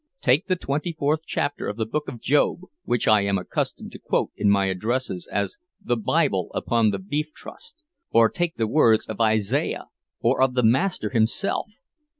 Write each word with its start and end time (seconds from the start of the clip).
Take 0.19 0.47
the 0.47 0.55
twenty 0.55 0.93
fourth 0.93 1.27
chapter 1.27 1.67
of 1.67 1.77
the 1.77 1.85
Book 1.85 2.07
of 2.07 2.19
Job, 2.19 2.61
which 2.85 3.07
I 3.07 3.21
am 3.21 3.37
accustomed 3.37 3.91
to 3.91 3.99
quote 3.99 4.31
in 4.35 4.49
my 4.49 4.65
addresses 4.65 5.27
as 5.31 5.59
'the 5.79 5.97
Bible 5.97 6.49
upon 6.55 6.89
the 6.89 6.97
Beef 6.97 7.31
Trust'; 7.35 7.83
or 8.09 8.27
take 8.27 8.55
the 8.55 8.65
words 8.65 9.05
of 9.05 9.21
Isaiah—or 9.21 10.41
of 10.41 10.55
the 10.55 10.63
Master 10.65 11.11
himself! 11.11 11.67